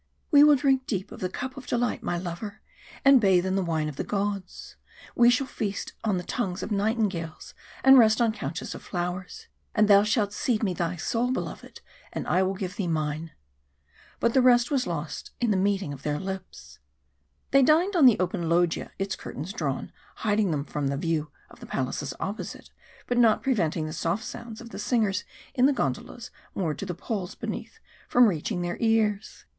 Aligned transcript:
"We 0.31 0.43
will 0.43 0.55
drink 0.55 0.87
deep 0.87 1.11
of 1.11 1.19
the 1.19 1.29
cup 1.29 1.55
of 1.57 1.67
delight, 1.67 2.01
my 2.01 2.17
lover, 2.17 2.61
and 3.05 3.21
bathe 3.21 3.45
in 3.45 3.55
the 3.55 3.63
wine 3.63 3.87
of 3.87 3.97
the 3.97 4.03
gods. 4.03 4.75
We 5.15 5.29
shall 5.29 5.45
feast 5.45 5.93
on 6.03 6.17
the 6.17 6.23
tongues 6.23 6.63
of 6.63 6.71
nightingales, 6.71 7.53
and 7.83 7.99
rest 7.99 8.19
on 8.19 8.31
couches 8.31 8.73
of 8.73 8.81
flowers. 8.81 9.45
And 9.75 9.87
thou 9.87 10.01
shalt 10.01 10.33
cede 10.33 10.63
me 10.63 10.73
thy 10.73 10.95
soul, 10.95 11.29
beloved, 11.29 11.81
and 12.11 12.25
I 12.27 12.41
will 12.41 12.55
give 12.55 12.77
thee 12.77 12.87
mine" 12.87 13.33
But 14.19 14.33
the 14.33 14.41
rest 14.41 14.71
was 14.71 14.87
lost 14.87 15.33
in 15.39 15.51
the 15.51 15.55
meeting 15.55 15.93
of 15.93 16.01
their 16.01 16.19
lips. 16.19 16.79
They 17.51 17.61
dined 17.61 17.95
on 17.95 18.07
the 18.07 18.17
open 18.19 18.49
loggia, 18.49 18.93
its 18.97 19.15
curtains 19.15 19.53
drawn, 19.53 19.91
hiding 20.25 20.49
them 20.49 20.65
from 20.65 20.87
the 20.87 20.97
view 20.97 21.31
of 21.51 21.59
the 21.59 21.67
palaces 21.67 22.15
opposite, 22.19 22.71
but 23.05 23.19
not 23.19 23.43
preventing 23.43 23.85
the 23.85 23.93
soft 23.93 24.23
sounds 24.23 24.61
of 24.61 24.71
the 24.71 24.79
singers 24.79 25.25
in 25.53 25.67
the 25.67 25.73
gondolas 25.73 26.31
moored 26.55 26.79
to 26.79 26.87
the 26.87 26.95
poles 26.95 27.35
beneath 27.35 27.77
from 28.09 28.25
reaching 28.25 28.63
their 28.63 28.77
ears. 28.79 29.45